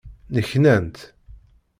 [0.33, 0.97] Nneknant.